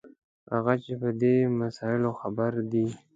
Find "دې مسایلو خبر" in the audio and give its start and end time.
1.21-2.51